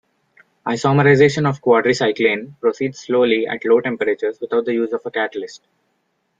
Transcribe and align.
Isomerization 0.65 1.45
of 1.47 1.61
quadricyclane 1.61 2.59
proceeds 2.59 3.01
slowly 3.01 3.45
at 3.45 3.63
low 3.63 3.81
temperatures 3.81 4.41
without 4.41 4.65
the 4.65 4.73
use 4.73 4.91
of 4.93 5.05
a 5.05 5.11
catalyst. 5.11 5.67